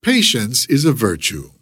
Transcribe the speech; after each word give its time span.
Patience 0.00 0.64
is 0.72 0.88
a 0.88 0.96
virtue. 0.96 1.52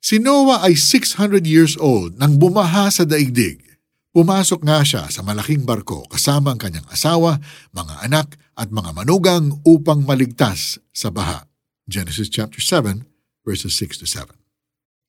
Si 0.00 0.16
Noah 0.16 0.64
ay 0.64 0.72
600 0.72 1.44
years 1.44 1.76
old 1.76 2.16
nang 2.16 2.40
bumaha 2.40 2.88
sa 2.88 3.04
daigdig. 3.04 3.60
Pumasok 4.08 4.64
nga 4.64 4.80
siya 4.80 5.04
sa 5.12 5.20
malaking 5.20 5.68
barko 5.68 6.08
kasama 6.08 6.56
ang 6.56 6.60
kanyang 6.64 6.88
asawa, 6.88 7.36
mga 7.76 8.08
anak 8.08 8.40
at 8.56 8.72
mga 8.72 8.96
manugang 8.96 9.52
upang 9.68 10.00
maligtas 10.00 10.80
sa 10.96 11.12
baha. 11.12 11.44
Genesis 11.84 12.32
chapter 12.32 12.56
7 12.56 13.04
verses 13.44 13.76
6 13.76 14.00
to 14.00 14.08
7. 14.08 14.32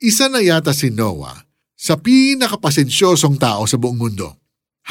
Isa 0.03 0.27
na 0.27 0.43
yata 0.43 0.75
si 0.75 0.91
Noah 0.91 1.39
sa 1.79 1.95
pinakapasensyosong 1.95 3.39
tao 3.39 3.63
sa 3.71 3.79
buong 3.79 3.95
mundo. 3.95 4.35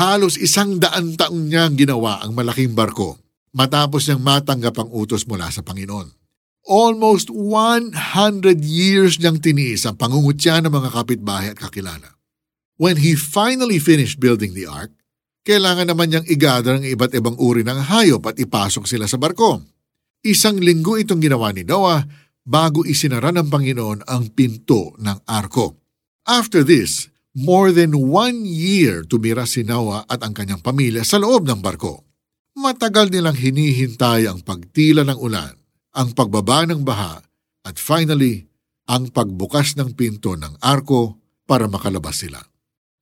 Halos 0.00 0.40
isang 0.40 0.80
daan 0.80 1.20
taong 1.20 1.52
niyang 1.52 1.76
ginawa 1.76 2.24
ang 2.24 2.32
malaking 2.32 2.72
barko 2.72 3.20
matapos 3.52 4.08
niyang 4.08 4.24
matanggap 4.24 4.72
ang 4.80 4.88
utos 4.88 5.28
mula 5.28 5.52
sa 5.52 5.60
Panginoon. 5.60 6.16
Almost 6.66 7.30
100 7.30 7.94
years 8.62 9.18
niyang 9.18 9.38
tiniis 9.38 9.86
ang 9.86 9.94
pangungutya 9.94 10.62
ng 10.62 10.72
mga 10.72 10.90
kapitbahay 10.94 11.48
at 11.54 11.58
kakilala. 11.58 12.18
When 12.78 13.02
he 13.02 13.18
finally 13.18 13.82
finished 13.82 14.22
building 14.22 14.54
the 14.54 14.70
ark, 14.70 14.94
kailangan 15.42 15.90
naman 15.90 16.14
niyang 16.14 16.26
igather 16.30 16.78
ang 16.78 16.86
iba't 16.86 17.10
ibang 17.18 17.34
uri 17.40 17.66
ng 17.66 17.90
hayop 17.90 18.22
at 18.30 18.38
ipasok 18.38 18.86
sila 18.86 19.10
sa 19.10 19.18
barko. 19.18 19.66
Isang 20.22 20.62
linggo 20.62 20.94
itong 20.94 21.18
ginawa 21.18 21.50
ni 21.50 21.66
Noah 21.66 22.06
bago 22.46 22.86
isinara 22.86 23.34
ng 23.34 23.50
Panginoon 23.50 24.06
ang 24.06 24.30
pinto 24.30 24.94
ng 25.02 25.26
arko. 25.26 25.74
After 26.28 26.62
this, 26.62 27.10
more 27.34 27.74
than 27.74 27.96
one 27.96 28.46
year 28.46 29.02
tumira 29.02 29.48
si 29.48 29.66
Noah 29.66 30.06
at 30.06 30.22
ang 30.22 30.36
kanyang 30.36 30.62
pamilya 30.62 31.02
sa 31.02 31.18
loob 31.18 31.48
ng 31.48 31.58
barko. 31.58 32.06
Matagal 32.54 33.10
nilang 33.10 33.34
hinihintay 33.34 34.30
ang 34.30 34.46
pagtila 34.46 35.02
ng 35.02 35.18
ulan 35.18 35.57
ang 35.98 36.14
pagbaba 36.14 36.62
ng 36.62 36.86
baha 36.86 37.18
at 37.66 37.74
finally, 37.74 38.46
ang 38.86 39.10
pagbukas 39.10 39.74
ng 39.74 39.98
pinto 39.98 40.38
ng 40.38 40.62
arko 40.62 41.18
para 41.42 41.66
makalabas 41.66 42.22
sila. 42.22 42.38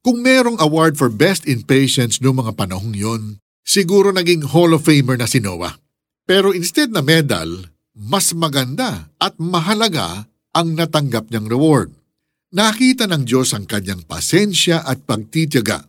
Kung 0.00 0.24
merong 0.24 0.56
award 0.58 0.96
for 0.96 1.12
best 1.12 1.44
in 1.44 1.62
patience 1.62 2.24
noong 2.24 2.40
mga 2.40 2.52
panahong 2.56 2.96
yon, 2.96 3.22
siguro 3.60 4.10
naging 4.16 4.48
Hall 4.48 4.72
of 4.72 4.88
Famer 4.88 5.20
na 5.20 5.28
si 5.28 5.44
Noah. 5.44 5.76
Pero 6.24 6.56
instead 6.56 6.90
na 6.90 7.04
medal, 7.04 7.68
mas 7.92 8.32
maganda 8.32 9.12
at 9.20 9.36
mahalaga 9.36 10.26
ang 10.56 10.72
natanggap 10.72 11.28
niyang 11.28 11.46
reward. 11.46 11.90
Nakita 12.56 13.04
ng 13.10 13.28
Diyos 13.28 13.52
ang 13.52 13.68
kanyang 13.68 14.08
pasensya 14.08 14.82
at 14.86 15.04
pagtitiyaga 15.04 15.84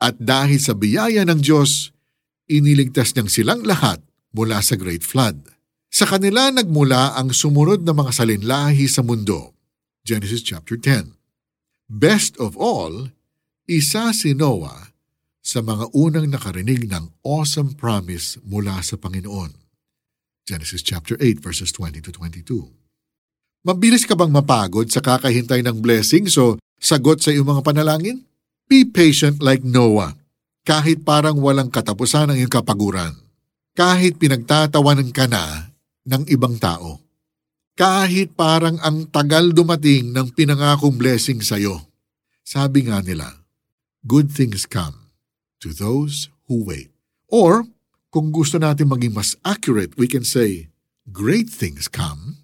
at 0.00 0.16
dahil 0.18 0.58
sa 0.58 0.74
biyaya 0.74 1.22
ng 1.22 1.40
Diyos, 1.40 1.94
iniligtas 2.50 3.14
niyang 3.14 3.30
silang 3.30 3.62
lahat 3.62 4.02
mula 4.32 4.64
sa 4.64 4.74
Great 4.74 5.04
Flood. 5.04 5.57
Sa 5.88 6.04
kanila 6.04 6.52
nagmula 6.52 7.16
ang 7.16 7.32
sumunod 7.32 7.80
na 7.80 7.96
mga 7.96 8.12
salinlahi 8.12 8.84
sa 8.92 9.00
mundo. 9.00 9.56
Genesis 10.04 10.44
chapter 10.44 10.76
10. 10.76 11.16
Best 11.88 12.36
of 12.36 12.60
all, 12.60 13.08
isa 13.64 14.12
si 14.12 14.36
Noah 14.36 14.92
sa 15.40 15.64
mga 15.64 15.88
unang 15.96 16.28
nakarinig 16.28 16.84
ng 16.92 17.08
awesome 17.24 17.72
promise 17.72 18.36
mula 18.44 18.84
sa 18.84 19.00
Panginoon. 19.00 19.56
Genesis 20.44 20.84
chapter 20.84 21.16
8 21.16 21.40
verses 21.40 21.72
20 21.72 22.04
to 22.04 22.12
22. 22.12 22.68
Mabilis 23.64 24.04
ka 24.04 24.12
bang 24.12 24.28
mapagod 24.28 24.92
sa 24.92 25.00
kakahintay 25.00 25.64
ng 25.64 25.80
blessing 25.80 26.28
so 26.28 26.60
sagot 26.76 27.24
sa 27.24 27.32
iyong 27.32 27.48
mga 27.48 27.64
panalangin? 27.64 28.28
Be 28.68 28.84
patient 28.84 29.40
like 29.40 29.64
Noah, 29.64 30.12
kahit 30.68 31.00
parang 31.00 31.40
walang 31.40 31.72
katapusan 31.72 32.28
ang 32.28 32.36
iyong 32.36 32.52
kapaguran. 32.52 33.16
Kahit 33.72 34.20
pinagtatawanan 34.20 35.08
ka 35.16 35.24
na 35.24 35.67
ng 36.08 36.24
ibang 36.32 36.56
tao. 36.56 37.04
Kahit 37.76 38.34
parang 38.34 38.80
ang 38.80 39.06
tagal 39.12 39.52
dumating 39.52 40.10
ng 40.10 40.32
pinangakong 40.34 40.96
blessing 40.96 41.44
sa 41.44 41.60
iyo. 41.60 41.84
Sabi 42.42 42.88
nga 42.88 43.04
nila, 43.04 43.44
good 44.08 44.32
things 44.32 44.64
come 44.64 45.12
to 45.60 45.70
those 45.76 46.32
who 46.48 46.64
wait. 46.64 46.88
Or, 47.28 47.68
kung 48.08 48.32
gusto 48.32 48.56
natin 48.56 48.88
maging 48.88 49.12
mas 49.12 49.36
accurate, 49.44 49.94
we 50.00 50.08
can 50.08 50.24
say, 50.24 50.72
great 51.12 51.52
things 51.52 51.86
come 51.86 52.40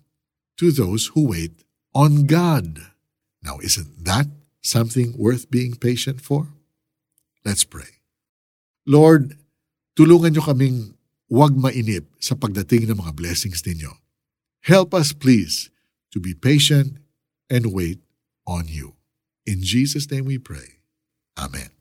to 0.61 0.69
those 0.69 1.17
who 1.17 1.33
wait 1.33 1.65
on 1.97 2.28
God. 2.28 2.93
Now, 3.41 3.59
isn't 3.65 4.05
that 4.05 4.28
something 4.61 5.17
worth 5.17 5.49
being 5.49 5.75
patient 5.75 6.21
for? 6.21 6.53
Let's 7.44 7.65
pray. 7.65 8.00
Lord, 8.84 9.41
tulungan 9.97 10.37
niyo 10.37 10.44
kaming 10.44 10.97
huwag 11.34 11.59
mainip 11.59 12.06
sa 12.22 12.39
pagdating 12.39 12.87
ng 12.87 13.03
mga 13.03 13.19
blessings 13.19 13.67
ninyo. 13.67 13.91
Help 14.71 14.95
us 14.95 15.11
please 15.11 15.75
to 16.15 16.22
be 16.22 16.31
patient 16.31 17.03
and 17.50 17.75
wait 17.75 17.99
on 18.47 18.71
you. 18.71 18.95
In 19.43 19.67
Jesus' 19.67 20.06
name 20.06 20.31
we 20.31 20.39
pray. 20.39 20.78
Amen. 21.34 21.75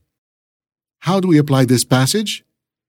How 1.05 1.21
do 1.21 1.29
we 1.29 1.37
apply 1.37 1.69
this 1.69 1.85
passage? 1.85 2.41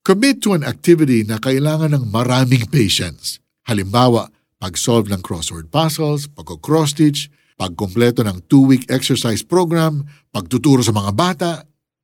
Commit 0.08 0.40
to 0.40 0.56
an 0.56 0.64
activity 0.64 1.20
na 1.20 1.36
kailangan 1.36 1.92
ng 1.92 2.08
maraming 2.08 2.64
patience. 2.72 3.44
Halimbawa, 3.68 4.32
pag-solve 4.56 5.12
ng 5.12 5.20
crossword 5.20 5.68
puzzles, 5.68 6.32
pag-cross-stitch, 6.32 7.28
pagkompleto 7.60 8.24
ng 8.24 8.40
two-week 8.48 8.88
exercise 8.88 9.44
program, 9.44 10.08
pagtuturo 10.32 10.80
sa 10.80 10.96
mga 10.96 11.12
bata. 11.12 11.50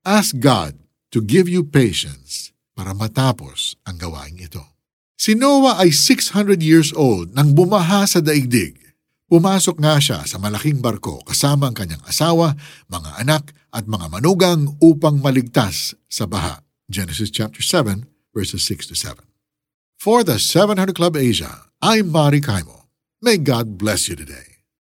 Ask 0.05 0.37
God 0.37 0.77
to 1.09 1.25
give 1.25 1.49
you 1.49 1.65
patience 1.65 2.53
para 2.81 2.97
matapos 2.97 3.77
ang 3.85 4.01
gawain 4.01 4.41
ito. 4.41 4.65
Si 5.21 5.37
Noah 5.37 5.85
ay 5.85 5.93
600 5.93 6.65
years 6.65 6.97
old 6.97 7.37
nang 7.37 7.53
bumaha 7.53 8.09
sa 8.09 8.25
daigdig. 8.25 8.81
Pumasok 9.29 9.77
nga 9.85 10.01
siya 10.01 10.25
sa 10.25 10.41
malaking 10.41 10.81
barko 10.81 11.21
kasama 11.29 11.69
ang 11.69 11.77
kanyang 11.77 12.01
asawa, 12.09 12.57
mga 12.89 13.21
anak 13.21 13.53
at 13.69 13.85
mga 13.85 14.09
manugang 14.09 14.81
upang 14.81 15.21
maligtas 15.21 15.93
sa 16.09 16.25
baha. 16.25 16.65
Genesis 16.89 17.29
chapter 17.29 17.61
7 17.61 18.09
verses 18.33 18.65
6 18.65 18.89
to 18.89 18.97
7. 18.97 19.21
For 20.01 20.25
the 20.25 20.41
700 20.41 20.97
Club 20.97 21.21
Asia, 21.21 21.69
I'm 21.85 22.09
Mari 22.09 22.41
Kaimo. 22.41 22.89
May 23.21 23.37
God 23.37 23.77
bless 23.77 24.09
you 24.09 24.17
today. 24.17 24.50